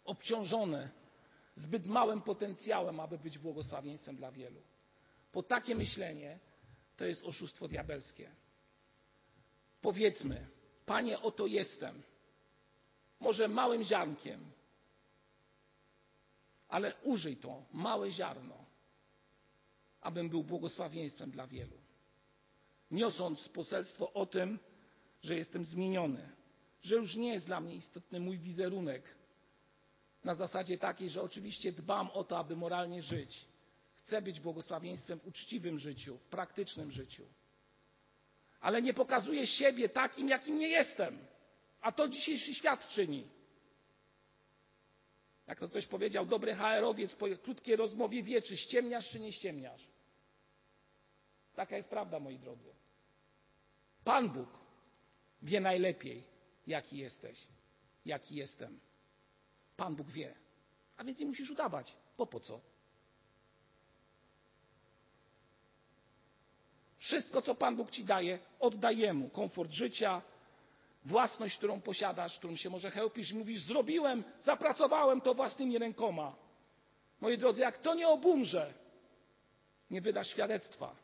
obciążone 0.05 1.06
zbyt 1.57 1.87
małym 1.87 2.23
potencjałem, 2.23 3.01
aby 3.01 3.19
być 3.19 3.39
błogosławieństwem 3.39 4.17
dla 4.17 4.33
wielu. 4.33 4.61
Bo 5.33 5.43
takie 5.43 5.75
myślenie 5.75 6.39
to 6.97 7.05
jest 7.05 7.25
oszustwo 7.25 7.69
diabelskie. 7.69 8.31
Powiedzmy, 9.81 10.47
Panie, 10.87 11.21
oto 11.21 11.47
jestem. 11.47 12.03
Może 13.21 13.49
małym 13.49 13.83
ziarnkiem, 13.85 14.51
ale 16.69 16.95
użyj 17.03 17.37
to 17.37 17.63
małe 17.73 18.11
ziarno, 18.11 18.65
abym 20.01 20.29
był 20.29 20.45
błogosławieństwem 20.45 21.31
dla 21.31 21.47
wielu. 21.47 21.77
Niosąc 22.91 23.49
poselstwo 23.49 24.13
o 24.13 24.27
tym, 24.27 24.59
że 25.23 25.37
jestem 25.37 25.65
zmieniony, 25.65 26.33
że 26.83 26.97
już 26.97 27.17
nie 27.17 27.33
jest 27.33 27.47
dla 27.47 27.61
mnie 27.61 27.75
istotny 27.75 28.21
mój 28.21 28.39
wizerunek 28.39 29.17
na 30.27 30.35
zasadzie 30.35 30.79
takiej, 30.79 31.11
że 31.11 31.23
oczywiście 31.23 31.73
dbam 31.73 32.11
o 32.11 32.25
to, 32.25 32.39
aby 32.39 32.57
moralnie 32.57 33.03
żyć. 33.03 33.45
Chcę 33.97 34.23
być 34.23 34.41
błogosławieństwem 34.41 35.21
w 35.21 35.27
uczciwym 35.27 35.79
życiu, 35.79 36.19
w 36.19 36.29
praktycznym 36.29 36.91
życiu 36.91 37.27
ale 38.67 38.83
nie 38.83 38.95
pokazuję 38.95 39.47
siebie 39.47 39.89
takim, 39.89 40.29
jakim 40.29 40.59
nie 40.59 40.69
jestem. 40.69 41.19
A 41.81 41.93
to 41.93 42.09
dzisiejszy 42.09 42.55
świat 42.55 42.89
czyni. 42.89 43.29
Jak 45.47 45.61
to 45.61 45.69
ktoś 45.69 45.87
powiedział, 45.87 46.27
dobry 46.27 46.55
HR-owiec 46.55 47.15
po 47.15 47.27
krótkiej 47.43 47.77
rozmowie 47.77 48.23
wie, 48.23 48.43
czy 48.43 48.57
ściemniasz, 48.57 49.11
czy 49.11 49.21
nie 49.21 49.33
ściemniasz. 49.33 49.89
Taka 51.55 51.77
jest 51.77 51.89
prawda, 51.89 52.21
moi 52.21 52.39
drodzy. 52.39 52.75
Pan 54.05 54.29
Bóg 54.31 54.49
wie 55.43 55.61
najlepiej, 55.61 56.25
jaki 56.67 56.99
jesteś, 56.99 57.47
jaki 58.05 58.35
jestem. 58.35 58.81
Pan 59.77 59.97
Bóg 59.97 60.11
wie. 60.11 60.35
A 60.97 61.05
więc 61.05 61.19
nie 61.21 61.27
musisz 61.27 61.51
udawać. 61.51 61.97
Bo 62.19 62.27
po 62.27 62.41
co? 62.41 62.61
Wszystko, 66.97 67.43
co 67.43 67.55
Pan 67.55 67.77
Bóg 67.77 67.91
ci 67.91 68.05
daje, 68.05 68.39
oddaj 68.61 69.15
Mu. 69.15 69.29
Komfort 69.29 69.71
życia, 69.71 70.23
własność, 71.05 71.57
którą 71.57 71.81
posiadasz, 71.81 72.39
którą 72.39 72.57
się 72.57 72.71
może 72.71 72.91
chełpisz 72.91 73.33
mówisz, 73.33 73.63
zrobiłem, 73.63 74.25
zapracowałem 74.41 75.21
to 75.21 75.35
własnymi 75.35 75.79
rękoma. 75.79 76.37
Moi 77.21 77.39
drodzy, 77.39 77.61
jak 77.61 77.79
to 77.79 77.95
nie 77.95 78.09
obumrze, 78.09 78.75
nie 79.91 80.01
wydasz 80.01 80.29
świadectwa. 80.29 80.97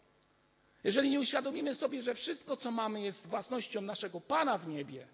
Jeżeli 0.85 1.11
nie 1.11 1.21
uświadomimy 1.21 1.75
sobie, 1.75 2.03
że 2.03 2.15
wszystko, 2.15 2.57
co 2.57 2.71
mamy, 2.71 3.01
jest 3.01 3.27
własnością 3.27 3.81
naszego 3.81 4.21
Pana 4.21 4.59
w 4.59 4.69
niebie, 4.69 5.07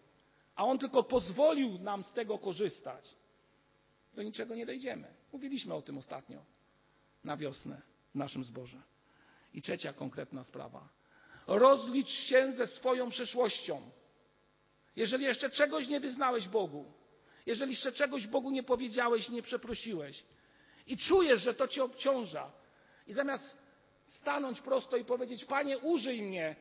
a 0.56 0.64
On 0.64 0.78
tylko 0.78 1.02
pozwolił 1.02 1.78
nam 1.78 2.04
z 2.04 2.12
tego 2.12 2.38
korzystać, 2.38 3.14
do 4.18 4.22
niczego 4.22 4.54
nie 4.54 4.66
dojdziemy. 4.66 5.14
Mówiliśmy 5.32 5.74
o 5.74 5.82
tym 5.82 5.98
ostatnio 5.98 6.44
na 7.24 7.36
wiosnę 7.36 7.82
w 8.14 8.14
naszym 8.14 8.44
zborze. 8.44 8.82
I 9.54 9.62
trzecia 9.62 9.92
konkretna 9.92 10.44
sprawa. 10.44 10.88
Rozlicz 11.46 12.08
się 12.08 12.52
ze 12.52 12.66
swoją 12.66 13.10
przeszłością. 13.10 13.90
Jeżeli 14.96 15.24
jeszcze 15.24 15.50
czegoś 15.50 15.88
nie 15.88 16.00
wyznałeś 16.00 16.48
Bogu, 16.48 16.92
jeżeli 17.46 17.72
jeszcze 17.72 17.92
czegoś 17.92 18.26
Bogu 18.26 18.50
nie 18.50 18.62
powiedziałeś, 18.62 19.28
nie 19.28 19.42
przeprosiłeś 19.42 20.24
i 20.86 20.96
czujesz, 20.96 21.42
że 21.42 21.54
to 21.54 21.68
cię 21.68 21.84
obciąża, 21.84 22.52
i 23.06 23.12
zamiast 23.12 23.58
stanąć 24.04 24.60
prosto 24.60 24.96
i 24.96 25.04
powiedzieć: 25.04 25.44
Panie, 25.44 25.78
użyj 25.78 26.22
mnie, 26.22 26.56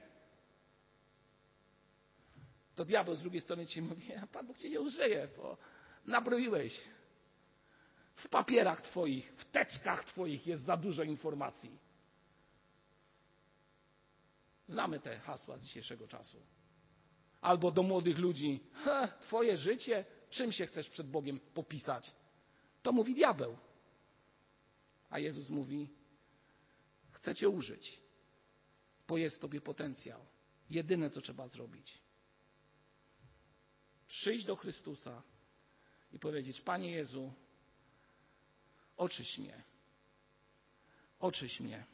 to 2.76 2.86
diabeł 2.86 3.16
z 3.16 3.22
drugiej 3.22 3.42
strony 3.42 3.66
ci 3.66 3.82
mówi: 3.82 4.14
A 4.14 4.28
Pan 4.28 4.48
Bóg 4.48 4.58
cię 4.58 4.70
nie 4.70 4.82
użyje, 4.82 5.28
bo 5.38 5.58
nabroiłeś. 6.06 6.97
W 8.18 8.30
papierach 8.30 8.82
Twoich, 8.82 9.34
w 9.38 9.46
teczkach 9.46 10.04
Twoich 10.04 10.48
jest 10.48 10.64
za 10.64 10.78
dużo 10.78 11.04
informacji. 11.04 11.80
Znamy 14.68 15.00
te 15.00 15.20
hasła 15.20 15.58
z 15.58 15.64
dzisiejszego 15.64 16.08
czasu. 16.08 16.42
Albo 17.42 17.72
do 17.72 17.84
młodych 17.84 18.18
ludzi: 18.18 18.64
Twoje 19.22 19.58
życie, 19.58 20.06
czym 20.30 20.52
się 20.52 20.66
chcesz 20.66 20.90
przed 20.90 21.10
Bogiem 21.10 21.40
popisać? 21.40 22.16
To 22.84 22.92
mówi 22.92 23.14
diabeł. 23.14 23.58
A 25.10 25.20
Jezus 25.20 25.50
mówi: 25.50 25.90
Chcę 27.12 27.36
Cię 27.36 27.50
użyć, 27.50 28.02
bo 29.08 29.18
jest 29.18 29.42
Tobie 29.42 29.62
potencjał. 29.62 30.26
Jedyne, 30.70 31.10
co 31.10 31.22
trzeba 31.22 31.48
zrobić. 31.48 31.98
Przyjść 34.08 34.46
do 34.46 34.56
Chrystusa 34.56 35.24
i 36.12 36.20
powiedzieć: 36.20 36.62
Panie 36.62 36.92
Jezu, 36.92 37.34
oczyś 38.98 39.38
mnie. 39.38 39.64
Oczyś 41.20 41.60
mnie. 41.60 41.86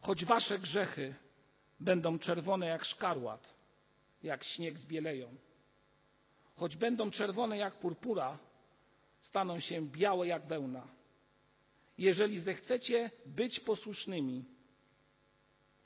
Choć 0.00 0.24
wasze 0.24 0.58
grzechy 0.58 1.14
będą 1.80 2.18
czerwone 2.18 2.66
jak 2.66 2.84
szkarłat, 2.84 3.54
jak 4.22 4.44
śnieg 4.44 4.78
zbieleją, 4.78 5.36
choć 6.56 6.76
będą 6.76 7.10
czerwone 7.10 7.58
jak 7.58 7.78
purpura, 7.78 8.38
staną 9.20 9.60
się 9.60 9.86
białe 9.86 10.26
jak 10.26 10.46
wełna. 10.46 10.88
Jeżeli 11.98 12.40
zechcecie 12.40 13.10
być 13.26 13.60
posłusznymi 13.60 14.44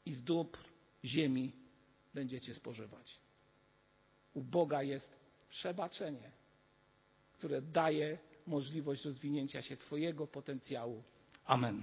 i 0.07 0.13
z 0.13 0.23
dóbr 0.23 0.59
ziemi 1.05 1.53
będziecie 2.15 2.55
spożywać. 2.55 3.21
U 4.35 4.43
Boga 4.43 4.83
jest 4.83 5.17
przebaczenie, 5.49 6.31
które 7.43 7.63
daje 7.63 8.19
możliwość 8.47 9.05
rozwinięcia 9.05 9.63
się 9.63 9.77
Twojego 9.77 10.27
potencjału. 10.27 11.03
Amen. 11.45 11.83